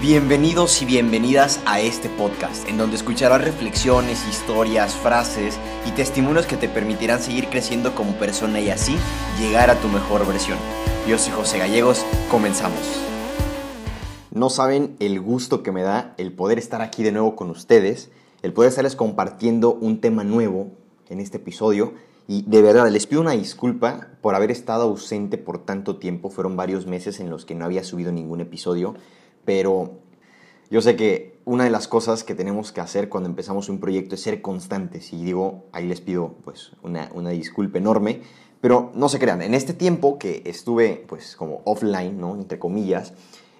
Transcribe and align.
Bienvenidos 0.00 0.80
y 0.80 0.84
bienvenidas 0.84 1.60
a 1.66 1.80
este 1.80 2.08
podcast, 2.08 2.68
en 2.68 2.78
donde 2.78 2.94
escucharás 2.94 3.42
reflexiones, 3.42 4.24
historias, 4.28 4.94
frases 4.94 5.58
y 5.88 5.90
testimonios 5.90 6.46
que 6.46 6.56
te 6.56 6.68
permitirán 6.68 7.20
seguir 7.20 7.48
creciendo 7.48 7.96
como 7.96 8.12
persona 8.12 8.60
y 8.60 8.70
así 8.70 8.96
llegar 9.40 9.70
a 9.70 9.80
tu 9.80 9.88
mejor 9.88 10.24
versión. 10.24 10.56
Yo 11.08 11.18
soy 11.18 11.32
José 11.32 11.58
Gallegos, 11.58 12.06
comenzamos. 12.30 12.78
No 14.30 14.50
saben 14.50 14.94
el 15.00 15.20
gusto 15.20 15.64
que 15.64 15.72
me 15.72 15.82
da 15.82 16.14
el 16.16 16.32
poder 16.32 16.60
estar 16.60 16.80
aquí 16.80 17.02
de 17.02 17.10
nuevo 17.10 17.34
con 17.34 17.50
ustedes, 17.50 18.12
el 18.42 18.52
poder 18.52 18.68
estarles 18.68 18.94
compartiendo 18.94 19.74
un 19.74 20.00
tema 20.00 20.22
nuevo 20.22 20.68
en 21.08 21.18
este 21.18 21.38
episodio 21.38 21.94
y 22.28 22.42
de 22.42 22.62
verdad 22.62 22.88
les 22.88 23.08
pido 23.08 23.20
una 23.20 23.32
disculpa 23.32 24.10
por 24.20 24.36
haber 24.36 24.52
estado 24.52 24.84
ausente 24.84 25.38
por 25.38 25.58
tanto 25.58 25.96
tiempo, 25.96 26.30
fueron 26.30 26.56
varios 26.56 26.86
meses 26.86 27.18
en 27.18 27.30
los 27.30 27.44
que 27.44 27.56
no 27.56 27.64
había 27.64 27.82
subido 27.82 28.12
ningún 28.12 28.40
episodio 28.40 28.94
pero 29.48 29.92
yo 30.70 30.82
sé 30.82 30.94
que 30.94 31.38
una 31.46 31.64
de 31.64 31.70
las 31.70 31.88
cosas 31.88 32.22
que 32.22 32.34
tenemos 32.34 32.70
que 32.70 32.82
hacer 32.82 33.08
cuando 33.08 33.30
empezamos 33.30 33.70
un 33.70 33.80
proyecto 33.80 34.14
es 34.14 34.20
ser 34.20 34.42
constantes 34.42 35.10
y 35.14 35.24
digo, 35.24 35.64
ahí 35.72 35.88
les 35.88 36.02
pido 36.02 36.34
pues 36.44 36.72
una, 36.82 37.08
una 37.14 37.30
disculpa 37.30 37.78
enorme, 37.78 38.20
pero 38.60 38.92
no 38.94 39.08
se 39.08 39.18
crean, 39.18 39.40
en 39.40 39.54
este 39.54 39.72
tiempo 39.72 40.18
que 40.18 40.42
estuve 40.44 41.02
pues 41.08 41.34
como 41.34 41.62
offline, 41.64 42.20
¿no? 42.20 42.34
Entre 42.34 42.58
comillas, 42.58 43.14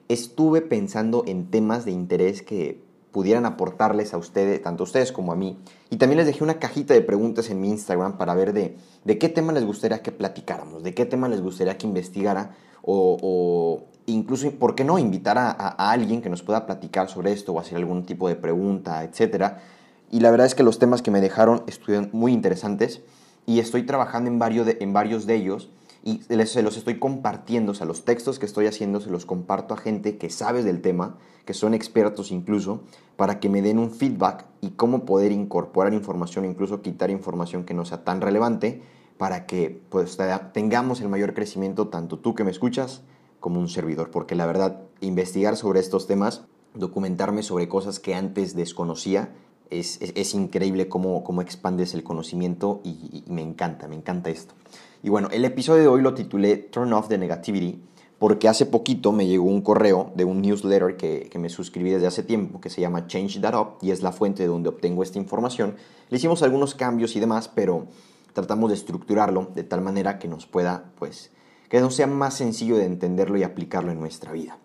estuve 0.08 0.60
pensando 0.60 1.24
en 1.26 1.50
temas 1.50 1.86
de 1.86 1.92
interés 1.92 2.42
que 2.42 2.82
pudieran 3.10 3.46
aportarles 3.46 4.12
a 4.12 4.18
ustedes, 4.18 4.62
tanto 4.62 4.82
a 4.82 4.84
ustedes 4.84 5.10
como 5.10 5.32
a 5.32 5.36
mí. 5.36 5.56
Y 5.88 5.96
también 5.96 6.18
les 6.18 6.26
dejé 6.26 6.44
una 6.44 6.58
cajita 6.58 6.92
de 6.92 7.00
preguntas 7.00 7.48
en 7.48 7.62
mi 7.62 7.70
Instagram 7.70 8.18
para 8.18 8.34
ver 8.34 8.52
de, 8.52 8.76
de 9.06 9.18
qué 9.18 9.30
tema 9.30 9.54
les 9.54 9.64
gustaría 9.64 10.02
que 10.02 10.12
platicáramos, 10.12 10.82
de 10.82 10.92
qué 10.92 11.06
tema 11.06 11.30
les 11.30 11.40
gustaría 11.40 11.78
que 11.78 11.86
investigara 11.86 12.54
o, 12.82 13.84
incluso, 14.12 14.50
¿por 14.52 14.74
qué 14.74 14.84
no 14.84 14.98
invitar 14.98 15.38
a, 15.38 15.50
alguien 15.90 16.22
que 16.22 16.30
nos 16.30 16.42
pueda 16.42 16.66
platicar 16.66 17.08
sobre 17.08 17.32
esto 17.32 17.52
o 17.52 17.60
hacer 17.60 17.76
algún 17.76 18.04
tipo 18.04 18.28
de 18.28 18.36
pregunta, 18.36 19.04
etcétera? 19.04 19.62
Y 20.10 20.20
la 20.20 20.30
verdad 20.30 20.46
es 20.46 20.54
que 20.54 20.62
los 20.62 20.78
temas 20.78 21.02
que 21.02 21.10
me 21.10 21.20
dejaron 21.20 21.62
estuvieron 21.66 22.08
muy 22.12 22.32
interesantes 22.32 23.02
y 23.46 23.60
estoy 23.60 23.84
trabajando 23.84 24.30
en 24.30 24.38
varios 24.38 25.26
de, 25.26 25.34
ellos 25.34 25.70
y 26.02 26.22
se 26.46 26.62
los 26.62 26.76
estoy 26.76 26.98
compartiendo, 26.98 27.72
o 27.72 27.74
sea, 27.74 27.86
los 27.86 28.04
textos 28.04 28.38
que 28.38 28.46
estoy 28.46 28.66
haciendo 28.66 29.00
se 29.00 29.10
los 29.10 29.26
comparto 29.26 29.74
a 29.74 29.76
gente 29.76 30.16
que 30.16 30.30
sabe 30.30 30.62
del 30.62 30.80
tema, 30.80 31.16
que 31.44 31.54
son 31.54 31.74
expertos 31.74 32.30
incluso, 32.30 32.82
para 33.16 33.40
que 33.40 33.48
me 33.48 33.62
den 33.62 33.78
un 33.78 33.90
feedback 33.90 34.46
y 34.60 34.70
cómo 34.70 35.04
poder 35.04 35.32
incorporar 35.32 35.92
información, 35.92 36.44
incluso 36.44 36.82
quitar 36.82 37.10
información 37.10 37.64
que 37.64 37.74
no 37.74 37.84
sea 37.84 38.04
tan 38.04 38.20
relevante, 38.20 38.82
para 39.18 39.46
que 39.46 39.82
pues, 39.90 40.16
tengamos 40.52 41.00
el 41.00 41.08
mayor 41.08 41.34
crecimiento, 41.34 41.88
tanto 41.88 42.18
tú 42.18 42.34
que 42.34 42.44
me 42.44 42.52
escuchas 42.52 43.02
como 43.40 43.60
un 43.60 43.68
servidor, 43.68 44.10
porque 44.10 44.34
la 44.34 44.46
verdad, 44.46 44.82
investigar 45.00 45.56
sobre 45.56 45.80
estos 45.80 46.06
temas, 46.06 46.42
documentarme 46.74 47.42
sobre 47.42 47.68
cosas 47.68 47.98
que 48.00 48.14
antes 48.14 48.54
desconocía, 48.54 49.32
es, 49.70 49.98
es, 50.00 50.34
increíble 50.34 50.88
cómo, 50.88 51.22
cómo, 51.24 51.42
expandes 51.42 51.92
el 51.94 52.02
conocimiento 52.02 52.80
y, 52.84 53.24
me 53.28 53.42
encanta, 53.42 53.86
me 53.86 53.96
encanta 53.96 54.30
esto. 54.30 54.54
Y 55.02 55.10
bueno, 55.10 55.28
el 55.30 55.44
episodio 55.44 55.82
de 55.82 55.88
hoy 55.88 56.02
lo 56.02 56.14
titulé 56.14 56.56
Turn 56.56 56.92
Off 56.92 57.08
the 57.08 57.18
Negativity, 57.18 57.82
porque 58.18 58.48
hace 58.48 58.66
poquito 58.66 59.12
me 59.12 59.26
llegó 59.26 59.44
un 59.44 59.60
correo 59.60 60.10
de 60.14 60.24
un 60.24 60.40
newsletter 60.40 60.96
que, 60.96 61.28
que, 61.30 61.38
me 61.38 61.48
suscribí 61.48 61.90
desde 61.90 62.06
hace 62.06 62.22
tiempo, 62.22 62.60
que 62.60 62.70
se 62.70 62.80
llama 62.80 63.06
Change 63.06 63.40
That 63.40 63.60
Up, 63.60 63.68
y 63.82 63.90
es 63.90 64.02
la 64.02 64.12
fuente 64.12 64.42
de 64.42 64.48
donde 64.48 64.70
obtengo 64.70 65.02
esta 65.02 65.18
información. 65.18 65.76
Le 66.08 66.16
hicimos 66.16 66.42
algunos 66.42 66.74
cambios 66.74 67.14
y 67.14 67.20
demás, 67.20 67.48
pero 67.48 67.86
tratamos 68.32 68.70
de 68.70 68.76
estructurarlo 68.76 69.48
de 69.54 69.64
tal 69.64 69.82
manera 69.82 70.18
que 70.18 70.28
nos 70.28 70.46
pueda, 70.46 70.92
pues, 70.98 71.30
que 71.68 71.80
nos 71.80 71.94
sea 71.94 72.06
más 72.06 72.34
sencillo 72.34 72.76
de 72.76 72.84
entenderlo 72.84 73.36
y 73.38 73.42
aplicarlo 73.42 73.92
en 73.92 74.00
nuestra 74.00 74.32
vida. 74.32 74.58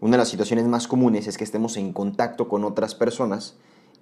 Una 0.00 0.12
de 0.12 0.18
las 0.18 0.28
situaciones 0.28 0.66
más 0.66 0.88
comunes 0.88 1.26
es 1.26 1.38
que 1.38 1.44
estemos 1.44 1.76
en 1.76 1.92
contacto 1.92 2.48
con 2.48 2.64
otras 2.64 2.94
personas 2.94 3.56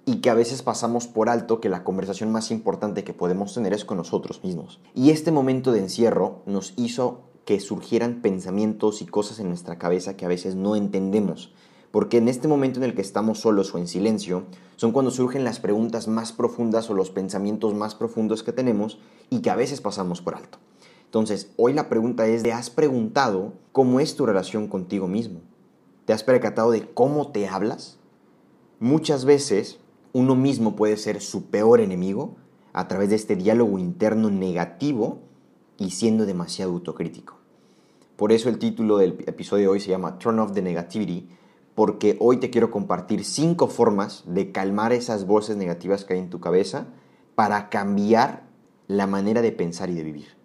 y 0.05 0.17
que 0.17 0.29
a 0.29 0.33
veces 0.33 0.61
pasamos 0.61 1.07
por 1.07 1.29
alto 1.29 1.59
que 1.59 1.69
la 1.69 1.83
conversación 1.83 2.31
más 2.31 2.51
importante 2.51 3.03
que 3.03 3.13
podemos 3.13 3.53
tener 3.53 3.73
es 3.73 3.85
con 3.85 3.97
nosotros 3.97 4.43
mismos. 4.43 4.79
Y 4.93 5.09
este 5.09 5.31
momento 5.31 5.71
de 5.71 5.79
encierro 5.79 6.43
nos 6.45 6.73
hizo 6.77 7.23
que 7.45 7.59
surgieran 7.59 8.21
pensamientos 8.21 9.01
y 9.01 9.05
cosas 9.05 9.39
en 9.39 9.49
nuestra 9.49 9.77
cabeza 9.77 10.17
que 10.17 10.25
a 10.25 10.29
veces 10.29 10.55
no 10.55 10.75
entendemos 10.75 11.53
porque 11.95 12.17
en 12.17 12.27
este 12.27 12.49
momento 12.49 12.77
en 12.77 12.83
el 12.83 12.93
que 12.93 13.01
estamos 13.01 13.39
solos 13.39 13.73
o 13.73 13.77
en 13.77 13.87
silencio, 13.87 14.43
son 14.75 14.91
cuando 14.91 15.11
surgen 15.11 15.45
las 15.45 15.61
preguntas 15.61 16.09
más 16.09 16.33
profundas 16.33 16.89
o 16.89 16.93
los 16.93 17.09
pensamientos 17.09 17.73
más 17.73 17.95
profundos 17.95 18.43
que 18.43 18.51
tenemos 18.51 18.99
y 19.29 19.39
que 19.39 19.49
a 19.49 19.55
veces 19.55 19.79
pasamos 19.79 20.21
por 20.21 20.35
alto. 20.35 20.57
Entonces, 21.15 21.49
hoy 21.55 21.71
la 21.71 21.87
pregunta 21.87 22.27
es, 22.27 22.43
¿te 22.43 22.51
has 22.51 22.69
preguntado 22.69 23.53
cómo 23.71 24.01
es 24.01 24.17
tu 24.17 24.25
relación 24.25 24.67
contigo 24.67 25.07
mismo? 25.07 25.39
¿Te 26.03 26.11
has 26.11 26.23
percatado 26.23 26.71
de 26.71 26.91
cómo 26.93 27.31
te 27.31 27.47
hablas? 27.47 27.99
Muchas 28.81 29.23
veces 29.23 29.79
uno 30.11 30.35
mismo 30.35 30.75
puede 30.75 30.97
ser 30.97 31.21
su 31.21 31.45
peor 31.45 31.79
enemigo 31.79 32.35
a 32.73 32.89
través 32.89 33.11
de 33.11 33.15
este 33.15 33.37
diálogo 33.37 33.79
interno 33.79 34.29
negativo 34.29 35.19
y 35.77 35.91
siendo 35.91 36.25
demasiado 36.25 36.73
autocrítico. 36.73 37.37
Por 38.17 38.33
eso 38.33 38.49
el 38.49 38.59
título 38.59 38.97
del 38.97 39.23
episodio 39.25 39.61
de 39.61 39.69
hoy 39.69 39.79
se 39.79 39.91
llama 39.91 40.19
Turn 40.19 40.39
Off 40.39 40.51
the 40.51 40.61
Negativity, 40.61 41.29
porque 41.75 42.17
hoy 42.19 42.41
te 42.41 42.49
quiero 42.49 42.71
compartir 42.71 43.23
cinco 43.23 43.67
formas 43.67 44.25
de 44.27 44.51
calmar 44.51 44.91
esas 44.91 45.25
voces 45.25 45.55
negativas 45.55 46.03
que 46.03 46.15
hay 46.15 46.19
en 46.19 46.29
tu 46.29 46.41
cabeza 46.41 46.87
para 47.35 47.69
cambiar 47.69 48.49
la 48.89 49.07
manera 49.07 49.41
de 49.41 49.53
pensar 49.53 49.89
y 49.89 49.93
de 49.93 50.03
vivir. 50.03 50.44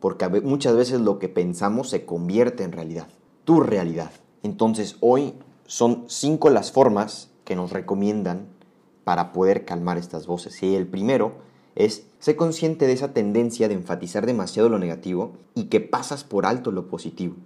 Porque 0.00 0.28
muchas 0.28 0.76
veces 0.76 1.00
lo 1.00 1.18
que 1.18 1.28
pensamos 1.28 1.90
se 1.90 2.04
convierte 2.04 2.64
en 2.64 2.72
realidad, 2.72 3.08
tu 3.44 3.60
realidad. 3.60 4.10
Entonces 4.42 4.96
hoy 5.00 5.34
son 5.66 6.04
cinco 6.08 6.50
las 6.50 6.72
formas 6.72 7.30
que 7.44 7.56
nos 7.56 7.72
recomiendan 7.72 8.46
para 9.04 9.32
poder 9.32 9.64
calmar 9.64 9.98
estas 9.98 10.26
voces. 10.26 10.62
Y 10.62 10.74
el 10.74 10.86
primero 10.86 11.32
es, 11.74 12.06
ser 12.18 12.36
consciente 12.36 12.86
de 12.86 12.92
esa 12.92 13.12
tendencia 13.12 13.68
de 13.68 13.74
enfatizar 13.74 14.26
demasiado 14.26 14.68
lo 14.68 14.78
negativo 14.78 15.32
y 15.54 15.64
que 15.64 15.80
pasas 15.80 16.24
por 16.24 16.44
alto 16.44 16.72
lo 16.72 16.88
positivo. 16.88 17.36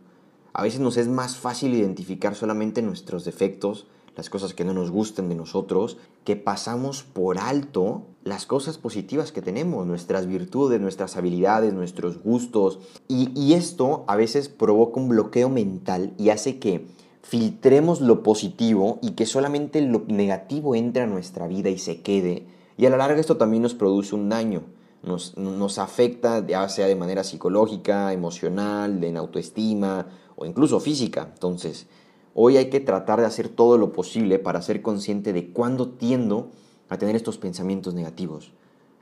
A 0.54 0.62
veces 0.62 0.80
nos 0.80 0.96
es 0.96 1.08
más 1.08 1.36
fácil 1.36 1.74
identificar 1.74 2.34
solamente 2.34 2.82
nuestros 2.82 3.24
defectos, 3.24 3.86
las 4.16 4.28
cosas 4.28 4.54
que 4.54 4.64
no 4.64 4.74
nos 4.74 4.90
gustan 4.90 5.28
de 5.28 5.34
nosotros, 5.34 5.96
que 6.24 6.36
pasamos 6.36 7.02
por 7.02 7.38
alto 7.38 8.02
las 8.24 8.46
cosas 8.46 8.78
positivas 8.78 9.32
que 9.32 9.42
tenemos, 9.42 9.86
nuestras 9.86 10.26
virtudes, 10.26 10.80
nuestras 10.80 11.16
habilidades, 11.16 11.72
nuestros 11.72 12.22
gustos. 12.22 12.78
Y, 13.08 13.54
esto 13.54 14.04
a 14.06 14.16
veces 14.16 14.48
provoca 14.48 15.00
un 15.00 15.08
bloqueo 15.08 15.48
mental 15.48 16.12
y 16.18 16.28
hace 16.28 16.58
que 16.58 16.86
filtremos 17.22 18.00
lo 18.00 18.22
positivo 18.22 18.98
y 19.02 19.12
que 19.12 19.26
solamente 19.26 19.80
lo 19.80 20.04
negativo 20.08 20.74
entre 20.74 21.02
a 21.02 21.06
nuestra 21.06 21.46
vida 21.46 21.70
y 21.70 21.78
se 21.78 22.02
quede. 22.02 22.46
Y 22.76 22.86
a 22.86 22.90
la 22.90 22.96
larga 22.96 23.20
esto 23.20 23.36
también 23.36 23.62
nos 23.62 23.74
produce 23.74 24.14
un 24.14 24.28
daño. 24.28 24.62
Nos, 25.02 25.36
nos 25.36 25.78
afecta 25.78 26.46
ya 26.46 26.68
sea 26.68 26.86
de 26.86 26.94
manera 26.94 27.24
psicológica, 27.24 28.12
emocional, 28.12 29.02
en 29.02 29.16
autoestima, 29.16 30.06
o 30.36 30.46
incluso 30.46 30.78
física. 30.78 31.30
Entonces, 31.32 31.86
hoy 32.34 32.56
hay 32.56 32.70
que 32.70 32.80
tratar 32.80 33.20
de 33.20 33.26
hacer 33.26 33.48
todo 33.48 33.78
lo 33.78 33.92
posible 33.92 34.38
para 34.38 34.62
ser 34.62 34.82
consciente 34.82 35.32
de 35.32 35.52
cuándo 35.52 35.88
tiendo 35.90 36.50
a 36.88 36.98
tener 36.98 37.16
estos 37.16 37.38
pensamientos 37.38 37.94
negativos 37.94 38.52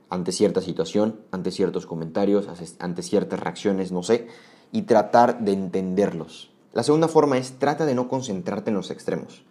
ante 0.09 0.31
cierta 0.31 0.61
situación, 0.61 1.21
ante 1.31 1.51
ciertos 1.51 1.85
comentarios, 1.85 2.47
ante 2.79 3.01
ciertas 3.01 3.39
reacciones, 3.39 3.91
no 3.91 4.03
sé, 4.03 4.27
y 4.71 4.81
tratar 4.83 5.39
de 5.39 5.53
entenderlos. 5.53 6.51
La 6.73 6.83
segunda 6.83 7.07
forma 7.07 7.37
es 7.37 7.53
trata 7.59 7.85
de 7.85 7.95
no 7.95 8.09
concentrarte 8.09 8.69
en 8.69 8.75
los 8.75 8.91
extremos. 8.91 9.43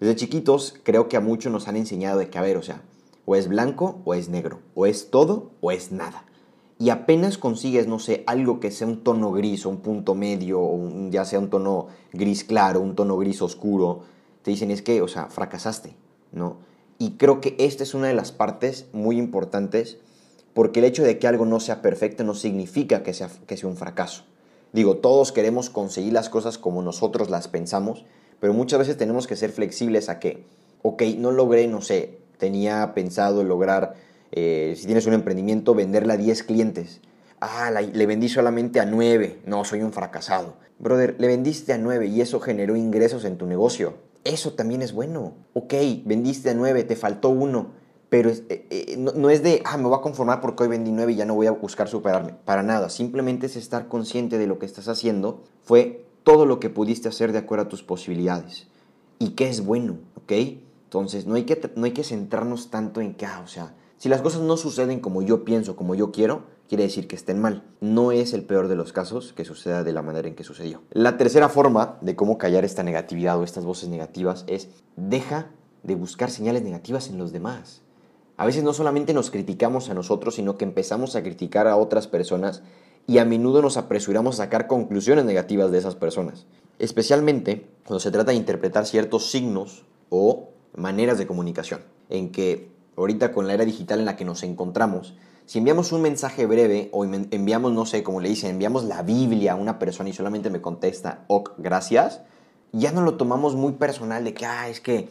Desde 0.00 0.16
chiquitos 0.16 0.74
creo 0.82 1.08
que 1.08 1.16
a 1.16 1.20
muchos 1.20 1.52
nos 1.52 1.68
han 1.68 1.76
enseñado 1.76 2.18
de 2.18 2.30
que, 2.30 2.38
a 2.38 2.42
ver, 2.42 2.56
o 2.56 2.62
sea, 2.62 2.82
o 3.26 3.36
es 3.36 3.48
blanco 3.48 4.00
o 4.04 4.14
es 4.14 4.28
negro, 4.28 4.60
o 4.74 4.86
es 4.86 5.10
todo 5.10 5.50
o 5.60 5.70
es 5.70 5.92
nada 5.92 6.24
y 6.78 6.90
apenas 6.90 7.38
consigues, 7.38 7.88
no 7.88 7.98
sé, 7.98 8.22
algo 8.26 8.60
que 8.60 8.70
sea 8.70 8.86
un 8.86 9.02
tono 9.02 9.32
gris 9.32 9.66
o 9.66 9.70
un 9.70 9.78
punto 9.78 10.14
medio, 10.14 10.60
o 10.60 11.10
ya 11.10 11.24
sea 11.24 11.40
un 11.40 11.50
tono 11.50 11.88
gris 12.12 12.44
claro, 12.44 12.80
un 12.80 12.94
tono 12.94 13.16
gris 13.16 13.42
oscuro, 13.42 14.02
te 14.42 14.52
dicen 14.52 14.70
es 14.70 14.82
que, 14.82 15.02
o 15.02 15.08
sea, 15.08 15.26
fracasaste, 15.26 15.94
¿no? 16.30 16.58
Y 16.98 17.12
creo 17.12 17.40
que 17.40 17.56
esta 17.58 17.82
es 17.82 17.94
una 17.94 18.08
de 18.08 18.14
las 18.14 18.32
partes 18.32 18.86
muy 18.92 19.18
importantes 19.18 19.98
porque 20.54 20.80
el 20.80 20.86
hecho 20.86 21.04
de 21.04 21.18
que 21.18 21.28
algo 21.28 21.46
no 21.46 21.60
sea 21.60 21.82
perfecto 21.82 22.24
no 22.24 22.34
significa 22.34 23.02
que 23.02 23.14
sea, 23.14 23.30
que 23.46 23.56
sea 23.56 23.68
un 23.68 23.76
fracaso. 23.76 24.24
Digo, 24.72 24.96
todos 24.96 25.32
queremos 25.32 25.70
conseguir 25.70 26.12
las 26.12 26.28
cosas 26.28 26.58
como 26.58 26.82
nosotros 26.82 27.30
las 27.30 27.48
pensamos, 27.48 28.04
pero 28.40 28.52
muchas 28.52 28.80
veces 28.80 28.96
tenemos 28.96 29.26
que 29.26 29.36
ser 29.36 29.50
flexibles 29.50 30.08
a 30.08 30.18
que, 30.18 30.44
ok, 30.82 31.02
no 31.16 31.30
logré, 31.32 31.66
no 31.66 31.80
sé, 31.80 32.18
tenía 32.38 32.92
pensado 32.94 33.44
lograr 33.44 33.94
eh, 34.32 34.74
si 34.76 34.86
tienes 34.86 35.06
un 35.06 35.14
emprendimiento, 35.14 35.74
venderle 35.74 36.12
a 36.12 36.16
10 36.16 36.42
clientes. 36.44 37.00
Ah, 37.40 37.70
le 37.70 38.06
vendí 38.06 38.28
solamente 38.28 38.80
a 38.80 38.84
9. 38.86 39.42
No, 39.46 39.64
soy 39.64 39.82
un 39.82 39.92
fracasado. 39.92 40.56
Brother, 40.78 41.16
le 41.18 41.26
vendiste 41.26 41.72
a 41.72 41.78
9 41.78 42.06
y 42.06 42.20
eso 42.20 42.40
generó 42.40 42.76
ingresos 42.76 43.24
en 43.24 43.38
tu 43.38 43.46
negocio. 43.46 43.94
Eso 44.24 44.52
también 44.52 44.82
es 44.82 44.92
bueno. 44.92 45.34
Ok, 45.54 45.74
vendiste 46.04 46.50
a 46.50 46.54
9, 46.54 46.84
te 46.84 46.96
faltó 46.96 47.30
uno. 47.30 47.72
Pero 48.08 48.30
eh, 48.30 48.42
eh, 48.48 48.96
no, 48.98 49.12
no, 49.12 49.30
es 49.30 49.42
de, 49.42 49.62
ah, 49.64 49.76
me 49.76 49.84
voy 49.84 49.98
a 49.98 50.00
conformar 50.00 50.40
porque 50.40 50.62
hoy 50.62 50.68
vendí 50.68 50.90
9 50.90 51.12
y 51.12 51.16
ya 51.16 51.24
no 51.26 51.34
voy 51.34 51.46
a 51.46 51.52
buscar 51.52 51.88
superarme. 51.88 52.34
Para 52.44 52.62
nada. 52.62 52.88
Simplemente 52.88 53.46
es 53.46 53.56
estar 53.56 53.88
consciente 53.88 54.38
de 54.38 54.46
lo 54.46 54.58
que 54.58 54.66
estás 54.66 54.88
haciendo. 54.88 55.44
Fue 55.62 56.04
todo 56.24 56.44
lo 56.46 56.58
que 56.60 56.70
pudiste 56.70 57.08
hacer 57.08 57.32
de 57.32 57.38
acuerdo 57.38 57.66
a 57.66 57.68
tus 57.68 57.82
posibilidades. 57.82 58.66
y 59.20 59.30
qué 59.30 59.48
es 59.48 59.64
bueno, 59.64 59.98
¿ok? 60.14 60.32
Entonces, 60.84 61.26
no 61.26 61.34
hay 61.34 61.44
que, 61.44 61.60
no 61.74 61.86
hay 61.86 61.90
que 61.90 62.04
centrarnos 62.04 62.70
tanto 62.70 63.00
en 63.00 63.14
que, 63.14 63.26
ah, 63.26 63.42
o 63.44 63.48
sea, 63.48 63.74
si 63.98 64.08
las 64.08 64.22
cosas 64.22 64.42
no 64.42 64.56
suceden 64.56 65.00
como 65.00 65.22
yo 65.22 65.44
pienso, 65.44 65.74
como 65.74 65.96
yo 65.96 66.12
quiero, 66.12 66.44
quiere 66.68 66.84
decir 66.84 67.08
que 67.08 67.16
estén 67.16 67.40
mal. 67.40 67.64
No 67.80 68.12
es 68.12 68.32
el 68.32 68.44
peor 68.44 68.68
de 68.68 68.76
los 68.76 68.92
casos 68.92 69.32
que 69.32 69.44
suceda 69.44 69.82
de 69.82 69.92
la 69.92 70.02
manera 70.02 70.28
en 70.28 70.36
que 70.36 70.44
sucedió. 70.44 70.82
La 70.92 71.16
tercera 71.18 71.48
forma 71.48 71.98
de 72.00 72.14
cómo 72.14 72.38
callar 72.38 72.64
esta 72.64 72.84
negatividad 72.84 73.38
o 73.38 73.44
estas 73.44 73.64
voces 73.64 73.88
negativas 73.88 74.44
es 74.46 74.68
deja 74.96 75.50
de 75.82 75.96
buscar 75.96 76.30
señales 76.30 76.62
negativas 76.62 77.08
en 77.08 77.18
los 77.18 77.32
demás. 77.32 77.82
A 78.36 78.46
veces 78.46 78.62
no 78.62 78.72
solamente 78.72 79.14
nos 79.14 79.32
criticamos 79.32 79.90
a 79.90 79.94
nosotros, 79.94 80.36
sino 80.36 80.56
que 80.56 80.64
empezamos 80.64 81.16
a 81.16 81.22
criticar 81.24 81.66
a 81.66 81.76
otras 81.76 82.06
personas 82.06 82.62
y 83.08 83.18
a 83.18 83.24
menudo 83.24 83.62
nos 83.62 83.76
apresuramos 83.76 84.38
a 84.38 84.44
sacar 84.44 84.68
conclusiones 84.68 85.24
negativas 85.24 85.72
de 85.72 85.78
esas 85.78 85.96
personas. 85.96 86.46
Especialmente 86.78 87.66
cuando 87.84 87.98
se 87.98 88.12
trata 88.12 88.30
de 88.30 88.36
interpretar 88.36 88.86
ciertos 88.86 89.28
signos 89.30 89.86
o 90.08 90.50
maneras 90.76 91.18
de 91.18 91.26
comunicación, 91.26 91.80
en 92.10 92.30
que 92.30 92.77
ahorita 93.00 93.32
con 93.32 93.46
la 93.46 93.54
era 93.54 93.64
digital 93.64 94.00
en 94.00 94.04
la 94.04 94.16
que 94.16 94.24
nos 94.24 94.42
encontramos, 94.42 95.14
si 95.46 95.58
enviamos 95.58 95.92
un 95.92 96.02
mensaje 96.02 96.44
breve 96.44 96.90
o 96.92 97.04
enviamos, 97.04 97.72
no 97.72 97.86
sé, 97.86 98.02
como 98.02 98.20
le 98.20 98.28
dicen, 98.28 98.50
enviamos 98.50 98.84
la 98.84 99.02
Biblia 99.02 99.52
a 99.52 99.56
una 99.56 99.78
persona 99.78 100.10
y 100.10 100.12
solamente 100.12 100.50
me 100.50 100.60
contesta, 100.60 101.24
ok, 101.26 101.52
gracias, 101.56 102.20
ya 102.72 102.92
no 102.92 103.00
lo 103.00 103.16
tomamos 103.16 103.54
muy 103.54 103.72
personal 103.72 104.24
de 104.24 104.34
que, 104.34 104.44
ah, 104.44 104.68
es 104.68 104.80
que 104.80 105.08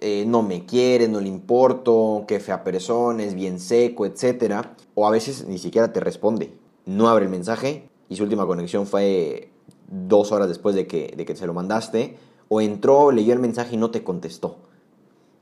eh, 0.00 0.24
no 0.26 0.42
me 0.42 0.66
quiere, 0.66 1.08
no 1.08 1.20
le 1.20 1.28
importo, 1.28 2.24
que 2.26 2.40
fea 2.40 2.62
persona, 2.64 3.22
es 3.22 3.34
bien 3.34 3.58
seco, 3.58 4.04
etc. 4.04 4.66
O 4.94 5.06
a 5.06 5.10
veces 5.10 5.46
ni 5.46 5.58
siquiera 5.58 5.92
te 5.92 6.00
responde. 6.00 6.52
No 6.84 7.08
abre 7.08 7.24
el 7.24 7.30
mensaje 7.30 7.88
y 8.08 8.16
su 8.16 8.24
última 8.24 8.46
conexión 8.46 8.86
fue 8.86 9.50
dos 9.88 10.32
horas 10.32 10.48
después 10.48 10.74
de 10.74 10.86
que, 10.86 11.14
de 11.16 11.24
que 11.24 11.36
se 11.36 11.46
lo 11.46 11.54
mandaste. 11.54 12.18
O 12.48 12.60
entró, 12.60 13.10
leyó 13.12 13.32
el 13.32 13.38
mensaje 13.38 13.76
y 13.76 13.78
no 13.78 13.90
te 13.90 14.04
contestó. 14.04 14.58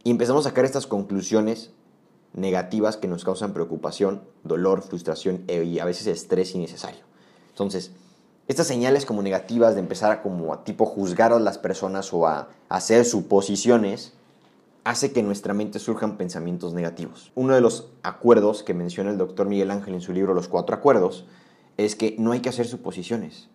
Y 0.04 0.10
empezamos 0.10 0.46
a 0.46 0.50
sacar 0.50 0.64
estas 0.64 0.86
conclusiones 0.86 1.70
negativas 2.34 2.96
que 2.96 3.08
nos 3.08 3.24
causan 3.24 3.52
preocupación, 3.52 4.22
dolor, 4.42 4.82
frustración 4.82 5.44
e, 5.48 5.64
y 5.64 5.78
a 5.78 5.84
veces 5.84 6.06
estrés 6.06 6.54
innecesario. 6.54 7.04
Entonces, 7.50 7.92
estas 8.48 8.66
señales 8.66 9.06
como 9.06 9.22
negativas 9.22 9.74
de 9.74 9.80
empezar 9.80 10.10
a 10.10 10.22
como 10.22 10.52
a 10.52 10.64
tipo 10.64 10.86
juzgar 10.86 11.32
a 11.32 11.38
las 11.38 11.58
personas 11.58 12.12
o 12.12 12.26
a 12.26 12.48
hacer 12.68 13.04
suposiciones 13.04 14.14
hace 14.84 15.12
que 15.12 15.20
en 15.20 15.26
nuestra 15.26 15.54
mente 15.54 15.78
surjan 15.78 16.16
pensamientos 16.16 16.74
negativos. 16.74 17.30
Uno 17.34 17.54
de 17.54 17.60
los 17.60 17.88
acuerdos 18.02 18.62
que 18.62 18.74
menciona 18.74 19.10
el 19.10 19.18
doctor 19.18 19.46
Miguel 19.46 19.70
Ángel 19.70 19.94
en 19.94 20.00
su 20.00 20.12
libro 20.12 20.34
Los 20.34 20.48
Cuatro 20.48 20.74
Acuerdos 20.74 21.24
es 21.76 21.94
que 21.94 22.16
no 22.18 22.32
hay 22.32 22.40
que 22.40 22.48
hacer 22.48 22.66
suposiciones. 22.66 23.48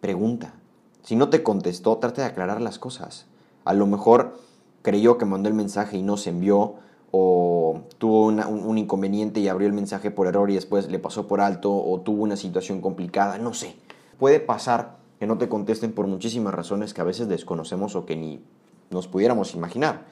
Pregunta. 0.00 0.54
Si 1.02 1.16
no 1.16 1.30
te 1.30 1.42
contestó, 1.42 1.96
trate 1.98 2.20
de 2.20 2.28
aclarar 2.28 2.60
las 2.60 2.78
cosas. 2.78 3.26
A 3.64 3.74
lo 3.74 3.86
mejor 3.86 4.38
creyó 4.82 5.18
que 5.18 5.24
mandó 5.24 5.48
el 5.48 5.54
mensaje 5.54 5.96
y 5.96 6.02
no 6.02 6.16
se 6.16 6.30
envió, 6.30 6.74
o 7.12 7.82
tuvo 7.98 8.26
un, 8.26 8.78
inconveniente 8.78 9.40
y 9.40 9.48
abrió 9.48 9.68
el 9.68 9.74
mensaje 9.74 10.10
por 10.10 10.26
error 10.26 10.50
y 10.50 10.54
después 10.54 10.88
le 10.88 10.98
pasó 10.98 11.28
por 11.28 11.40
alto, 11.40 11.72
o 11.72 12.00
tuvo 12.00 12.22
una 12.22 12.36
situación 12.36 12.80
complicada, 12.80 13.38
no 13.38 13.52
sé. 13.54 13.76
Puede 14.18 14.40
pasar 14.40 14.96
que 15.20 15.26
no 15.26 15.38
te 15.38 15.48
contesten 15.48 15.92
por 15.92 16.06
muchísimas 16.06 16.54
razones 16.54 16.94
que 16.94 17.00
a 17.00 17.04
veces 17.04 17.28
desconocemos 17.28 17.96
o 17.96 18.06
que 18.06 18.16
ni 18.16 18.42
nos 18.90 19.08
pudiéramos 19.08 19.54
imaginar. 19.54 20.06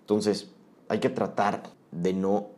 Entonces, 0.00 0.50
hay 0.88 0.98
que 0.98 1.10
tratar 1.10 1.62
de 1.92 2.14
no 2.14 2.48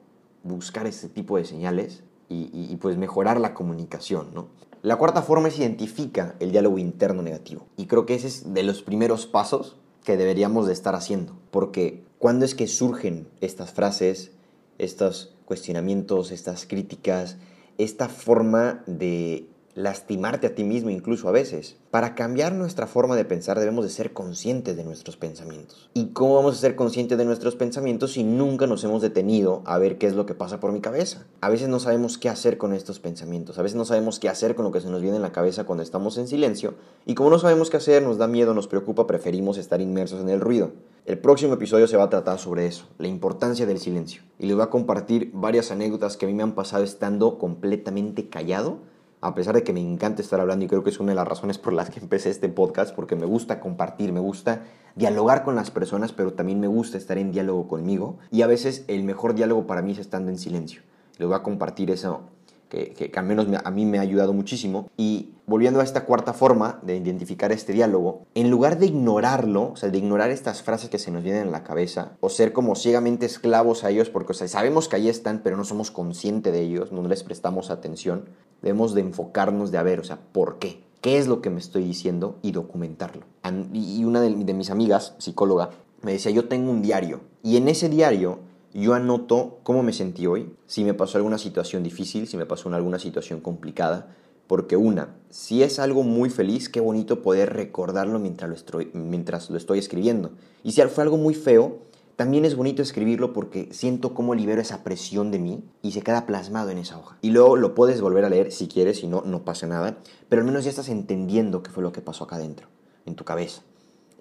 buscar 0.44 0.86
este 0.86 1.08
tipo 1.08 1.36
de 1.36 1.44
señales 1.44 2.04
y, 2.28 2.50
y, 2.52 2.76
pues 2.76 2.96
mejorar 2.98 3.40
la 3.40 3.54
comunicación, 3.54 4.28
¿no? 4.32 4.48
La 4.82 4.96
cuarta 4.96 5.22
forma 5.22 5.48
es 5.48 5.58
identifica 5.58 6.36
el 6.38 6.52
diálogo 6.52 6.78
interno 6.78 7.22
negativo. 7.22 7.66
Y 7.76 7.86
creo 7.86 8.06
que 8.06 8.14
ese 8.14 8.28
es 8.28 8.54
de 8.54 8.62
los 8.62 8.82
primeros 8.82 9.26
pasos 9.26 9.76
que 10.04 10.16
deberíamos 10.16 10.66
de 10.66 10.72
estar 10.72 10.94
haciendo. 10.94 11.37
Porque 11.50 12.02
cuando 12.18 12.44
es 12.44 12.54
que 12.54 12.66
surgen 12.66 13.28
estas 13.40 13.72
frases, 13.72 14.32
estos 14.78 15.34
cuestionamientos, 15.44 16.30
estas 16.30 16.66
críticas, 16.66 17.36
esta 17.78 18.08
forma 18.08 18.82
de 18.86 19.46
lastimarte 19.78 20.48
a 20.48 20.54
ti 20.54 20.64
mismo 20.64 20.90
incluso 20.90 21.28
a 21.28 21.32
veces. 21.32 21.76
Para 21.90 22.14
cambiar 22.14 22.52
nuestra 22.52 22.86
forma 22.86 23.14
de 23.14 23.24
pensar 23.24 23.58
debemos 23.58 23.84
de 23.84 23.90
ser 23.90 24.12
conscientes 24.12 24.76
de 24.76 24.84
nuestros 24.84 25.16
pensamientos. 25.16 25.88
¿Y 25.94 26.08
cómo 26.08 26.34
vamos 26.34 26.56
a 26.56 26.60
ser 26.60 26.74
conscientes 26.74 27.16
de 27.16 27.24
nuestros 27.24 27.54
pensamientos 27.54 28.12
si 28.12 28.24
nunca 28.24 28.66
nos 28.66 28.82
hemos 28.82 29.02
detenido 29.02 29.62
a 29.66 29.78
ver 29.78 29.96
qué 29.96 30.06
es 30.06 30.14
lo 30.14 30.26
que 30.26 30.34
pasa 30.34 30.58
por 30.58 30.72
mi 30.72 30.80
cabeza? 30.80 31.26
A 31.40 31.48
veces 31.48 31.68
no 31.68 31.78
sabemos 31.78 32.18
qué 32.18 32.28
hacer 32.28 32.58
con 32.58 32.72
estos 32.74 32.98
pensamientos, 32.98 33.58
a 33.58 33.62
veces 33.62 33.76
no 33.76 33.84
sabemos 33.84 34.18
qué 34.18 34.28
hacer 34.28 34.56
con 34.56 34.64
lo 34.64 34.72
que 34.72 34.80
se 34.80 34.90
nos 34.90 35.00
viene 35.00 35.16
en 35.16 35.22
la 35.22 35.32
cabeza 35.32 35.64
cuando 35.64 35.84
estamos 35.84 36.18
en 36.18 36.26
silencio 36.26 36.74
y 37.06 37.14
como 37.14 37.30
no 37.30 37.38
sabemos 37.38 37.70
qué 37.70 37.76
hacer, 37.76 38.02
nos 38.02 38.18
da 38.18 38.26
miedo, 38.26 38.54
nos 38.54 38.66
preocupa, 38.66 39.06
preferimos 39.06 39.58
estar 39.58 39.80
inmersos 39.80 40.20
en 40.20 40.28
el 40.28 40.40
ruido. 40.40 40.72
El 41.06 41.18
próximo 41.18 41.54
episodio 41.54 41.86
se 41.86 41.96
va 41.96 42.04
a 42.04 42.10
tratar 42.10 42.38
sobre 42.38 42.66
eso, 42.66 42.86
la 42.98 43.08
importancia 43.08 43.64
del 43.64 43.78
silencio. 43.78 44.22
Y 44.38 44.46
les 44.46 44.56
voy 44.56 44.64
a 44.64 44.70
compartir 44.70 45.30
varias 45.32 45.70
anécdotas 45.70 46.16
que 46.16 46.26
a 46.26 46.28
mí 46.28 46.34
me 46.34 46.42
han 46.42 46.54
pasado 46.54 46.84
estando 46.84 47.38
completamente 47.38 48.28
callado 48.28 48.80
a 49.20 49.34
pesar 49.34 49.54
de 49.54 49.62
que 49.62 49.72
me 49.72 49.80
encanta 49.80 50.22
estar 50.22 50.40
hablando 50.40 50.64
y 50.64 50.68
creo 50.68 50.84
que 50.84 50.90
es 50.90 51.00
una 51.00 51.12
de 51.12 51.16
las 51.16 51.26
razones 51.26 51.58
por 51.58 51.72
las 51.72 51.90
que 51.90 52.00
empecé 52.00 52.30
este 52.30 52.48
podcast, 52.48 52.94
porque 52.94 53.16
me 53.16 53.26
gusta 53.26 53.60
compartir, 53.60 54.12
me 54.12 54.20
gusta 54.20 54.62
dialogar 54.94 55.44
con 55.44 55.54
las 55.54 55.70
personas, 55.70 56.12
pero 56.12 56.32
también 56.32 56.60
me 56.60 56.66
gusta 56.66 56.98
estar 56.98 57.18
en 57.18 57.32
diálogo 57.32 57.68
conmigo. 57.68 58.18
Y 58.30 58.42
a 58.42 58.46
veces 58.46 58.84
el 58.88 59.04
mejor 59.04 59.34
diálogo 59.34 59.66
para 59.66 59.82
mí 59.82 59.92
es 59.92 59.98
estando 59.98 60.30
en 60.30 60.38
silencio. 60.38 60.82
Les 61.18 61.26
voy 61.26 61.36
a 61.36 61.42
compartir 61.42 61.90
eso 61.90 62.22
que, 62.68 62.92
que, 62.92 63.18
al 63.18 63.26
menos 63.26 63.46
a 63.64 63.70
mí 63.70 63.86
me 63.86 63.98
ha 63.98 64.02
ayudado 64.02 64.32
muchísimo. 64.32 64.90
Y 64.96 65.30
volviendo 65.46 65.80
a 65.80 65.84
esta 65.84 66.04
cuarta 66.04 66.32
forma 66.32 66.78
de 66.82 66.96
identificar 66.96 67.52
este 67.52 67.72
diálogo, 67.72 68.26
en 68.34 68.50
lugar 68.50 68.78
de 68.78 68.86
ignorarlo, 68.86 69.72
o 69.72 69.76
sea, 69.76 69.90
de 69.90 69.98
ignorar 69.98 70.30
estas 70.30 70.62
frases 70.62 70.90
que 70.90 70.98
se 70.98 71.10
nos 71.10 71.22
vienen 71.22 71.42
en 71.42 71.52
la 71.52 71.64
cabeza, 71.64 72.12
o 72.20 72.28
ser 72.28 72.52
como 72.52 72.76
ciegamente 72.76 73.26
esclavos 73.26 73.84
a 73.84 73.90
ellos, 73.90 74.10
porque 74.10 74.32
o 74.32 74.34
sabemos 74.34 74.88
que 74.88 74.96
ahí 74.96 75.08
están, 75.08 75.40
pero 75.42 75.56
no 75.56 75.64
somos 75.64 75.90
conscientes 75.90 76.52
de 76.52 76.60
ellos, 76.60 76.92
no 76.92 77.06
les 77.08 77.24
prestamos 77.24 77.70
atención, 77.70 78.26
debemos 78.62 78.94
de 78.94 79.02
enfocarnos 79.02 79.70
de 79.70 79.78
a 79.78 79.82
ver, 79.82 80.00
o 80.00 80.04
sea, 80.04 80.18
¿por 80.32 80.58
qué? 80.58 80.82
¿Qué 81.00 81.18
es 81.18 81.28
lo 81.28 81.40
que 81.40 81.50
me 81.50 81.60
estoy 81.60 81.84
diciendo? 81.84 82.38
Y 82.42 82.52
documentarlo. 82.52 83.24
Y 83.72 84.04
una 84.04 84.20
de 84.20 84.54
mis 84.54 84.70
amigas, 84.70 85.14
psicóloga, 85.18 85.70
me 86.02 86.12
decía, 86.12 86.32
yo 86.32 86.48
tengo 86.48 86.70
un 86.70 86.82
diario. 86.82 87.20
Y 87.42 87.56
en 87.56 87.68
ese 87.68 87.88
diario 87.88 88.40
yo 88.74 88.94
anoto 88.94 89.58
cómo 89.62 89.82
me 89.82 89.92
sentí 89.92 90.26
hoy, 90.26 90.54
si 90.66 90.84
me 90.84 90.94
pasó 90.94 91.18
alguna 91.18 91.38
situación 91.38 91.82
difícil, 91.82 92.28
si 92.28 92.36
me 92.36 92.46
pasó 92.46 92.72
alguna 92.72 92.98
situación 92.98 93.40
complicada, 93.40 94.14
porque 94.46 94.76
una, 94.76 95.16
si 95.30 95.62
es 95.62 95.78
algo 95.78 96.02
muy 96.02 96.30
feliz, 96.30 96.68
qué 96.68 96.80
bonito 96.80 97.22
poder 97.22 97.52
recordarlo 97.54 98.18
mientras 98.18 98.48
lo 98.48 98.56
estoy, 98.56 98.90
mientras 98.94 99.50
lo 99.50 99.56
estoy 99.56 99.78
escribiendo. 99.78 100.30
Y 100.62 100.72
si 100.72 100.82
fue 100.82 101.04
algo 101.04 101.16
muy 101.16 101.34
feo, 101.34 101.78
también 102.18 102.44
es 102.44 102.56
bonito 102.56 102.82
escribirlo 102.82 103.32
porque 103.32 103.68
siento 103.70 104.12
cómo 104.12 104.34
libero 104.34 104.60
esa 104.60 104.82
presión 104.82 105.30
de 105.30 105.38
mí 105.38 105.62
y 105.82 105.92
se 105.92 106.02
queda 106.02 106.26
plasmado 106.26 106.70
en 106.70 106.78
esa 106.78 106.98
hoja. 106.98 107.16
Y 107.22 107.30
luego 107.30 107.54
lo 107.54 107.76
puedes 107.76 108.00
volver 108.00 108.24
a 108.24 108.28
leer 108.28 108.50
si 108.50 108.66
quieres, 108.66 108.98
si 108.98 109.06
no, 109.06 109.22
no 109.24 109.44
pasa 109.44 109.68
nada, 109.68 109.98
pero 110.28 110.42
al 110.42 110.46
menos 110.46 110.64
ya 110.64 110.70
estás 110.70 110.88
entendiendo 110.88 111.62
qué 111.62 111.70
fue 111.70 111.84
lo 111.84 111.92
que 111.92 112.00
pasó 112.00 112.24
acá 112.24 112.34
adentro, 112.34 112.66
en 113.06 113.14
tu 113.14 113.24
cabeza. 113.24 113.62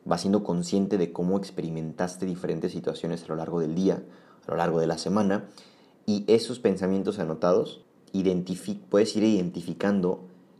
Vas 0.05 0.21
siendo 0.21 0.43
consciente 0.43 0.99
de 0.99 1.11
cómo 1.11 1.39
experimentaste 1.39 2.27
diferentes 2.27 2.71
situaciones 2.71 3.23
a 3.23 3.29
lo 3.29 3.35
largo 3.35 3.59
del 3.59 3.73
día, 3.73 4.03
a 4.45 4.51
lo 4.51 4.57
largo 4.57 4.79
de 4.79 4.85
la 4.85 4.99
semana, 4.99 5.45
y 6.05 6.23
esos 6.27 6.59
pensamientos 6.59 7.17
anotados, 7.17 7.83
puedes 8.91 9.15
ir 9.15 9.23
identificando 9.23 10.19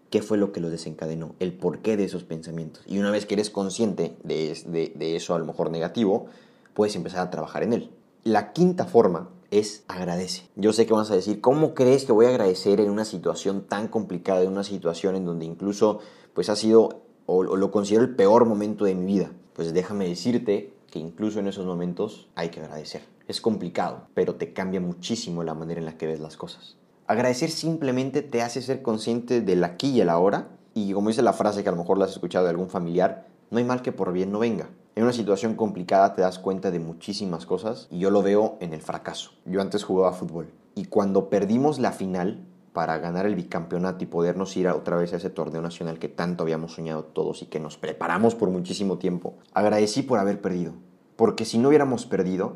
qué 0.10 0.24
fue 0.24 0.40
lo 0.40 0.52
que 0.52 0.60
los 0.60 0.72
desencadenó, 0.72 1.36
el 1.40 1.54
porqué 1.54 1.98
de 1.98 2.06
esos 2.06 2.24
pensamientos. 2.24 2.84
Y 2.88 2.98
una 2.98 3.12
vez 3.12 3.28
que 3.28 3.36
eres 3.36 3.52
consciente 3.52 4.18
de, 4.24 4.58
de, 4.66 4.92
de 4.96 5.16
eso 5.16 5.36
a 5.36 5.40
lo 5.40 5.46
mejor 5.46 5.70
negativo, 5.70 6.30
puedes 6.78 6.96
empezar 6.96 7.22
a 7.22 7.32
trabajar 7.32 7.64
en 7.64 7.74
él. 7.74 7.92
La 8.24 8.54
quinta 8.54 8.86
forma 8.86 9.32
es 9.50 9.84
agradece. 9.88 10.48
Yo 10.56 10.74
sé 10.74 10.86
que 10.86 10.94
vas 10.94 11.10
a 11.10 11.16
decir, 11.16 11.42
¿cómo 11.42 11.74
crees 11.74 12.06
que 12.06 12.12
voy 12.12 12.28
a 12.28 12.30
agradecer 12.30 12.80
en 12.80 12.92
una 12.92 13.04
situación 13.04 13.64
tan 13.68 13.88
complicada, 13.88 14.44
en 14.44 14.52
una 14.52 14.64
situación 14.64 15.16
en 15.16 15.26
donde 15.26 15.46
incluso 15.46 16.02
pues 16.36 16.50
ha 16.50 16.56
sido 16.56 17.02
o, 17.26 17.44
lo 17.44 17.72
considero 17.72 18.04
el 18.04 18.16
peor 18.16 18.46
momento 18.46 18.86
de 18.86 18.94
mi 18.94 19.12
vida? 19.12 19.32
Pues 19.54 19.74
déjame 19.74 20.08
decirte 20.08 20.72
que 20.92 21.00
incluso 21.00 21.40
en 21.40 21.48
esos 21.48 21.66
momentos 21.66 22.30
hay 22.36 22.50
que 22.50 22.60
agradecer. 22.60 23.02
Es 23.28 23.42
complicado, 23.42 24.04
pero 24.14 24.36
te 24.36 24.54
cambia 24.54 24.80
muchísimo 24.80 25.42
la 25.42 25.56
manera 25.56 25.80
en 25.80 25.86
la 25.88 25.98
que 25.98 26.06
ves 26.06 26.20
las 26.20 26.38
cosas. 26.38 26.78
Agradecer 27.08 27.50
simplemente 27.50 28.22
te 28.22 28.44
hace 28.44 28.62
ser 28.62 28.84
consciente 28.84 29.42
del 29.42 29.64
aquí 29.64 29.90
y 29.90 30.02
el 30.02 30.10
ahora 30.10 30.50
y 30.76 30.94
como 30.94 31.10
dice 31.10 31.24
la 31.24 31.34
frase 31.34 31.64
que 31.64 31.70
a 31.70 31.72
lo 31.72 31.80
mejor 31.80 31.98
la 31.98 32.06
has 32.06 32.12
escuchado 32.12 32.46
de 32.46 32.52
algún 32.52 32.70
familiar, 32.70 33.26
no 33.50 33.58
hay 33.58 33.64
mal 33.64 33.82
que 33.82 33.92
por 33.92 34.14
bien 34.14 34.32
no 34.32 34.38
venga. 34.38 34.70
En 34.98 35.04
una 35.04 35.14
situación 35.14 35.54
complicada 35.54 36.16
te 36.16 36.24
das 36.24 36.40
cuenta 36.40 36.72
de 36.72 36.80
muchísimas 36.80 37.46
cosas 37.46 37.88
y 37.92 38.00
yo 38.00 38.10
lo 38.10 38.24
veo 38.24 38.58
en 38.62 38.74
el 38.74 38.82
fracaso. 38.82 39.30
Yo 39.46 39.62
antes 39.62 39.84
jugaba 39.84 40.12
fútbol 40.12 40.52
y 40.74 40.86
cuando 40.86 41.30
perdimos 41.30 41.78
la 41.78 41.92
final 41.92 42.48
para 42.74 42.98
ganar 42.98 43.28
el 43.28 43.36
bicampeonato 43.36 44.04
y 44.04 44.08
podernos 44.08 44.58
ir 44.58 44.68
otra 44.70 44.98
vez 44.98 45.14
a 45.14 45.18
ese 45.18 45.30
torneo 45.30 45.62
nacional 45.62 46.00
que 46.00 46.08
tanto 46.08 46.42
habíamos 46.42 46.74
soñado 46.74 47.04
todos 47.04 47.44
y 47.44 47.46
que 47.46 47.60
nos 47.60 47.78
preparamos 47.78 48.34
por 48.34 48.50
muchísimo 48.50 48.98
tiempo, 48.98 49.36
agradecí 49.54 50.02
por 50.02 50.18
haber 50.18 50.42
perdido. 50.42 50.74
Porque 51.16 51.46
si 51.46 51.60
no 51.60 51.68
hubiéramos 51.68 52.08
perdido, 52.08 52.56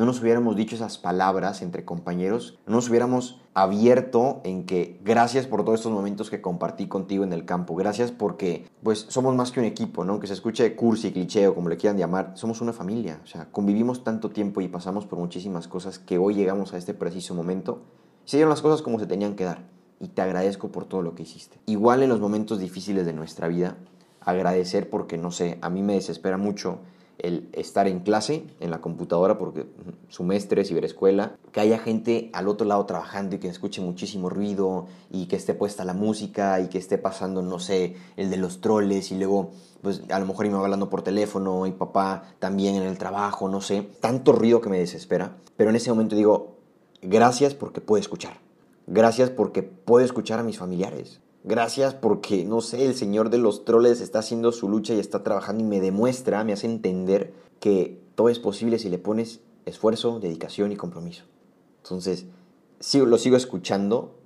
no 0.00 0.06
nos 0.06 0.22
hubiéramos 0.22 0.56
dicho 0.56 0.74
esas 0.74 0.96
palabras 0.96 1.60
entre 1.60 1.84
compañeros, 1.84 2.58
no 2.66 2.76
nos 2.76 2.88
hubiéramos 2.88 3.42
abierto 3.52 4.40
en 4.44 4.64
que 4.64 4.98
gracias 5.04 5.46
por 5.46 5.62
todos 5.62 5.80
estos 5.80 5.92
momentos 5.92 6.30
que 6.30 6.40
compartí 6.40 6.86
contigo 6.86 7.22
en 7.22 7.34
el 7.34 7.44
campo, 7.44 7.76
gracias 7.76 8.10
porque 8.10 8.66
pues 8.82 9.04
somos 9.10 9.34
más 9.36 9.52
que 9.52 9.60
un 9.60 9.66
equipo, 9.66 10.02
¿no? 10.06 10.18
Que 10.18 10.26
se 10.26 10.32
escuche 10.32 10.74
cursi, 10.74 11.12
cliché 11.12 11.48
o 11.48 11.54
como 11.54 11.68
le 11.68 11.76
quieran 11.76 11.98
llamar, 11.98 12.32
somos 12.34 12.62
una 12.62 12.72
familia, 12.72 13.20
o 13.22 13.26
sea, 13.26 13.50
convivimos 13.52 14.02
tanto 14.02 14.30
tiempo 14.30 14.62
y 14.62 14.68
pasamos 14.68 15.04
por 15.04 15.18
muchísimas 15.18 15.68
cosas 15.68 15.98
que 15.98 16.16
hoy 16.16 16.34
llegamos 16.34 16.72
a 16.72 16.78
este 16.78 16.94
preciso 16.94 17.34
momento. 17.34 17.82
Se 18.24 18.38
dieron 18.38 18.48
las 18.48 18.62
cosas 18.62 18.80
como 18.80 18.98
se 18.98 19.06
tenían 19.06 19.36
que 19.36 19.44
dar 19.44 19.66
y 20.00 20.08
te 20.08 20.22
agradezco 20.22 20.68
por 20.72 20.86
todo 20.86 21.02
lo 21.02 21.14
que 21.14 21.24
hiciste. 21.24 21.58
Igual 21.66 22.02
en 22.02 22.08
los 22.08 22.20
momentos 22.20 22.58
difíciles 22.58 23.04
de 23.04 23.12
nuestra 23.12 23.48
vida, 23.48 23.76
agradecer 24.22 24.88
porque 24.88 25.18
no 25.18 25.30
sé, 25.30 25.58
a 25.60 25.68
mí 25.68 25.82
me 25.82 25.92
desespera 25.92 26.38
mucho 26.38 26.78
el 27.22 27.48
estar 27.52 27.86
en 27.88 28.00
clase, 28.00 28.44
en 28.60 28.70
la 28.70 28.80
computadora, 28.80 29.38
porque 29.38 29.66
semestre, 30.08 30.64
ciberescuela, 30.64 31.36
que 31.52 31.60
haya 31.60 31.78
gente 31.78 32.30
al 32.32 32.48
otro 32.48 32.66
lado 32.66 32.84
trabajando 32.86 33.36
y 33.36 33.38
que 33.38 33.48
escuche 33.48 33.80
muchísimo 33.80 34.28
ruido 34.28 34.86
y 35.10 35.26
que 35.26 35.36
esté 35.36 35.54
puesta 35.54 35.84
la 35.84 35.94
música 35.94 36.60
y 36.60 36.68
que 36.68 36.78
esté 36.78 36.98
pasando, 36.98 37.42
no 37.42 37.58
sé, 37.58 37.96
el 38.16 38.30
de 38.30 38.36
los 38.36 38.60
troles 38.60 39.12
y 39.12 39.18
luego, 39.18 39.50
pues 39.82 40.02
a 40.10 40.18
lo 40.18 40.26
mejor 40.26 40.46
iba 40.46 40.58
hablando 40.58 40.90
por 40.90 41.02
teléfono 41.02 41.66
y 41.66 41.72
papá 41.72 42.24
también 42.38 42.76
en 42.76 42.82
el 42.82 42.98
trabajo, 42.98 43.48
no 43.48 43.60
sé, 43.60 43.86
tanto 44.00 44.32
ruido 44.32 44.60
que 44.60 44.68
me 44.68 44.78
desespera, 44.78 45.36
pero 45.56 45.70
en 45.70 45.76
ese 45.76 45.90
momento 45.90 46.16
digo, 46.16 46.56
gracias 47.02 47.54
porque 47.54 47.80
puedo 47.80 48.00
escuchar, 48.00 48.38
gracias 48.86 49.30
porque 49.30 49.62
puedo 49.62 50.04
escuchar 50.04 50.38
a 50.38 50.42
mis 50.42 50.58
familiares, 50.58 51.20
Gracias 51.42 51.94
porque, 51.94 52.44
no 52.44 52.60
sé, 52.60 52.84
el 52.84 52.94
señor 52.94 53.30
de 53.30 53.38
los 53.38 53.64
troles 53.64 54.00
está 54.00 54.18
haciendo 54.18 54.52
su 54.52 54.68
lucha 54.68 54.94
y 54.94 55.00
está 55.00 55.22
trabajando 55.22 55.64
y 55.64 55.66
me 55.66 55.80
demuestra, 55.80 56.44
me 56.44 56.52
hace 56.52 56.66
entender 56.66 57.32
que 57.60 57.98
todo 58.14 58.28
es 58.28 58.38
posible 58.38 58.78
si 58.78 58.90
le 58.90 58.98
pones 58.98 59.40
esfuerzo, 59.64 60.20
dedicación 60.20 60.70
y 60.70 60.76
compromiso. 60.76 61.24
Entonces, 61.82 62.26
sigo, 62.78 63.06
lo 63.06 63.16
sigo 63.16 63.36
escuchando, 63.36 64.16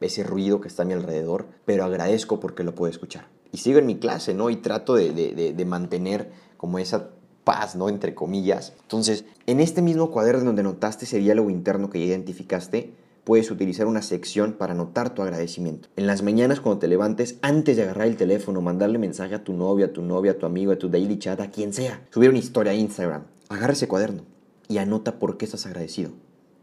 ese 0.00 0.24
ruido 0.24 0.60
que 0.60 0.68
está 0.68 0.82
a 0.82 0.86
mi 0.86 0.92
alrededor, 0.92 1.46
pero 1.64 1.84
agradezco 1.84 2.40
porque 2.40 2.64
lo 2.64 2.74
puedo 2.74 2.90
escuchar. 2.90 3.28
Y 3.52 3.58
sigo 3.58 3.78
en 3.78 3.86
mi 3.86 3.96
clase, 3.98 4.34
¿no? 4.34 4.50
Y 4.50 4.56
trato 4.56 4.94
de, 4.94 5.12
de 5.12 5.64
mantener 5.64 6.32
como 6.56 6.78
esa 6.78 7.10
paz, 7.44 7.76
¿no? 7.76 7.88
Entre 7.88 8.14
comillas. 8.14 8.72
Entonces, 8.82 9.24
en 9.46 9.60
este 9.60 9.80
mismo 9.80 10.10
cuaderno 10.10 10.44
donde 10.44 10.62
notaste 10.62 11.04
ese 11.04 11.18
diálogo 11.18 11.50
interno 11.50 11.88
que 11.88 12.00
ya 12.00 12.06
identificaste, 12.06 12.92
puedes 13.24 13.50
utilizar 13.50 13.86
una 13.86 14.02
sección 14.02 14.52
para 14.52 14.74
anotar 14.74 15.14
tu 15.14 15.22
agradecimiento. 15.22 15.88
En 15.96 16.06
las 16.06 16.22
mañanas 16.22 16.60
cuando 16.60 16.78
te 16.78 16.88
levantes, 16.88 17.38
antes 17.42 17.76
de 17.76 17.82
agarrar 17.82 18.06
el 18.06 18.16
teléfono, 18.16 18.60
mandarle 18.60 18.98
mensaje 18.98 19.34
a 19.34 19.42
tu 19.42 19.54
novia, 19.54 19.86
a 19.86 19.92
tu 19.92 20.02
novia, 20.02 20.32
a 20.32 20.38
tu 20.38 20.46
amigo, 20.46 20.72
a 20.72 20.78
tu 20.78 20.88
daily 20.88 21.18
chat, 21.18 21.40
a 21.40 21.50
quien 21.50 21.72
sea, 21.72 22.06
subir 22.10 22.30
una 22.30 22.38
historia 22.38 22.72
a 22.72 22.76
Instagram, 22.76 23.24
agarra 23.48 23.72
ese 23.72 23.88
cuaderno 23.88 24.22
y 24.68 24.78
anota 24.78 25.18
por 25.18 25.36
qué 25.36 25.44
estás 25.46 25.66
agradecido. 25.66 26.12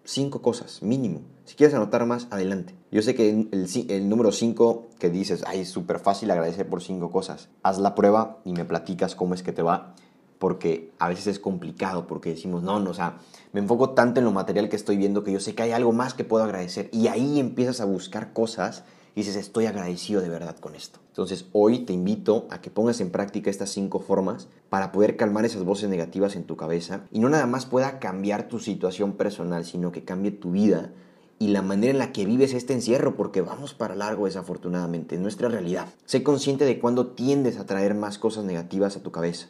Cinco 0.04 0.42
cosas, 0.42 0.82
mínimo. 0.82 1.22
Si 1.46 1.56
quieres 1.56 1.76
anotar 1.76 2.06
más, 2.06 2.28
adelante. 2.32 2.74
Yo 2.92 3.02
sé 3.04 3.14
que 3.14 3.30
el, 3.30 4.10
número 4.10 4.32
cinco 4.32 4.88
que 5.00 5.10
dices, 5.10 5.44
ay, 5.46 5.62
es 5.62 5.70
súper 5.70 6.00
fácil 6.00 6.32
agradecer 6.32 6.68
por 6.68 6.82
cinco 6.82 7.12
cosas. 7.12 7.50
Haz 7.62 7.78
la 7.78 7.94
prueba 7.94 8.40
y 8.44 8.54
me 8.54 8.66
platicas 8.66 9.16
cómo 9.16 9.36
es 9.36 9.44
que 9.44 9.52
te 9.52 9.62
va 9.62 9.96
porque 10.42 10.90
a 10.98 11.08
veces 11.08 11.28
es 11.28 11.40
complicado, 11.40 12.08
porque 12.08 12.32
decimos, 12.32 12.64
no, 12.64 12.80
no, 12.80 12.90
o 12.90 12.94
sea, 12.96 13.20
me 13.54 13.60
enfoco 13.60 13.92
tanto 13.92 14.20
en 14.20 14.26
lo 14.26 14.32
material 14.32 14.70
que 14.70 14.76
estoy 14.76 14.98
viendo 14.98 15.24
que 15.24 15.32
yo 15.32 15.40
sé 15.40 15.54
que 15.54 15.62
hay 15.62 15.72
algo 15.72 15.92
más 15.92 16.16
que 16.16 16.24
puedo 16.24 16.44
agradecer. 16.44 16.90
Y 16.92 17.10
ahí 17.10 17.40
empiezas 17.40 17.80
a 17.80 17.86
buscar 17.86 18.34
cosas 18.34 18.84
y 19.14 19.20
dices, 19.20 19.36
estoy 19.36 19.68
agradecido 19.68 20.20
de 20.20 20.30
verdad 20.30 20.58
con 20.58 20.74
esto. 20.74 21.00
Entonces 21.10 21.46
hoy 21.54 21.86
te 21.86 21.94
invito 21.94 22.48
a 22.50 22.60
que 22.60 22.72
pongas 22.72 23.02
en 23.02 23.12
práctica 23.12 23.52
estas 23.52 23.70
cinco 23.70 24.00
formas 24.00 24.48
para 24.72 24.92
poder 24.92 25.16
calmar 25.16 25.46
esas 25.46 25.64
voces 25.64 25.92
negativas 25.92 26.36
en 26.36 26.46
tu 26.46 26.58
cabeza 26.58 27.02
y 27.12 27.20
no 27.20 27.30
nada 27.30 27.46
más 27.46 27.68
pueda 27.68 28.00
cambiar 28.00 28.48
tu 28.48 28.58
situación 28.58 29.14
personal, 29.14 29.64
sino 29.64 29.92
que 29.92 30.06
cambie 30.06 30.32
tu 30.32 30.54
vida 30.54 30.92
y 31.38 31.50
la 31.50 31.62
manera 31.62 31.92
en 31.92 32.00
la 32.00 32.12
que 32.12 32.26
vives 32.26 32.56
este 32.56 32.74
encierro, 32.74 33.16
porque 33.16 33.42
vamos 33.42 33.76
para 33.76 33.94
largo 33.94 34.26
desafortunadamente, 34.26 35.16
es 35.16 35.22
nuestra 35.22 35.50
realidad. 35.50 35.88
Sé 36.06 36.24
consciente 36.24 36.66
de 36.66 36.80
cuándo 36.80 37.10
tiendes 37.10 37.60
a 37.60 37.68
traer 37.68 37.94
más 37.94 38.18
cosas 38.18 38.44
negativas 38.44 38.98
a 38.98 39.04
tu 39.04 39.12
cabeza 39.12 39.50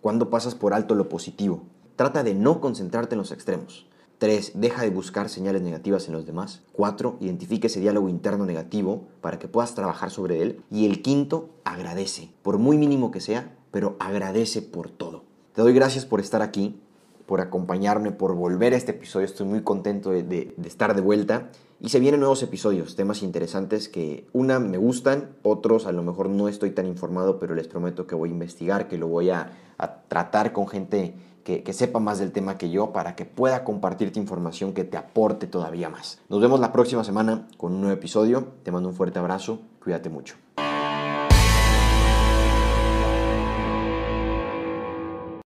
cuando 0.00 0.30
pasas 0.30 0.54
por 0.54 0.74
alto 0.74 0.94
lo 0.94 1.08
positivo. 1.08 1.64
Trata 1.96 2.22
de 2.22 2.34
no 2.34 2.60
concentrarte 2.60 3.14
en 3.14 3.18
los 3.18 3.32
extremos. 3.32 3.86
3. 4.18 4.52
Deja 4.54 4.82
de 4.82 4.90
buscar 4.90 5.28
señales 5.28 5.62
negativas 5.62 6.08
en 6.08 6.14
los 6.14 6.26
demás. 6.26 6.62
4. 6.72 7.18
Identifica 7.20 7.66
ese 7.66 7.80
diálogo 7.80 8.08
interno 8.08 8.46
negativo 8.46 9.04
para 9.20 9.38
que 9.38 9.48
puedas 9.48 9.74
trabajar 9.74 10.10
sobre 10.10 10.42
él. 10.42 10.62
Y 10.70 10.86
el 10.86 11.02
quinto, 11.02 11.50
agradece. 11.64 12.30
Por 12.42 12.58
muy 12.58 12.78
mínimo 12.78 13.10
que 13.10 13.20
sea, 13.20 13.56
pero 13.70 13.96
agradece 13.98 14.62
por 14.62 14.88
todo. 14.88 15.24
Te 15.54 15.62
doy 15.62 15.74
gracias 15.74 16.06
por 16.06 16.20
estar 16.20 16.42
aquí, 16.42 16.80
por 17.26 17.40
acompañarme, 17.40 18.10
por 18.10 18.34
volver 18.34 18.72
a 18.72 18.76
este 18.76 18.92
episodio. 18.92 19.26
Estoy 19.26 19.46
muy 19.46 19.62
contento 19.62 20.10
de, 20.10 20.22
de 20.22 20.54
estar 20.68 20.94
de 20.94 21.02
vuelta. 21.02 21.50
Y 21.80 21.90
se 21.90 22.00
vienen 22.00 22.20
nuevos 22.20 22.42
episodios, 22.42 22.96
temas 22.96 23.22
interesantes 23.22 23.88
que 23.88 24.26
una 24.32 24.58
me 24.58 24.78
gustan, 24.78 25.36
otros 25.42 25.86
a 25.86 25.92
lo 25.92 26.02
mejor 26.02 26.30
no 26.30 26.48
estoy 26.48 26.70
tan 26.70 26.86
informado, 26.86 27.38
pero 27.38 27.54
les 27.54 27.68
prometo 27.68 28.06
que 28.06 28.14
voy 28.14 28.30
a 28.30 28.32
investigar, 28.32 28.88
que 28.88 28.96
lo 28.96 29.08
voy 29.08 29.30
a 29.30 29.50
a 29.78 30.02
tratar 30.08 30.52
con 30.52 30.68
gente 30.68 31.14
que, 31.44 31.62
que, 31.62 31.72
sepa 31.72 32.00
más 32.00 32.18
del 32.18 32.32
tema 32.32 32.58
que 32.58 32.70
yo 32.70 32.92
para 32.92 33.14
que 33.14 33.24
pueda 33.24 33.62
compartirte 33.64 34.18
información 34.18 34.72
que 34.72 34.84
te 34.84 34.96
aporte 34.96 35.46
todavía 35.46 35.88
más. 35.88 36.20
Nos 36.28 36.40
vemos 36.40 36.60
la 36.60 36.72
próxima 36.72 37.04
semana 37.04 37.46
con 37.56 37.72
un 37.72 37.82
nuevo 37.82 37.94
episodio. 37.94 38.48
Te 38.62 38.72
mando 38.72 38.88
un 38.88 38.94
fuerte 38.94 39.18
abrazo. 39.18 39.60
Cuídate 39.80 40.08
mucho. 40.08 40.45